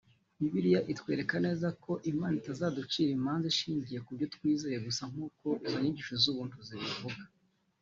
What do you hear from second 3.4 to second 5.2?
inshingiye kubyo twizeye gusa